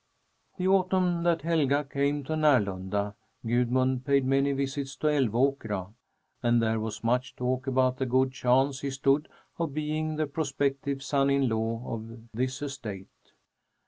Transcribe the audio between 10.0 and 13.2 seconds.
the prospective son in law of this estate.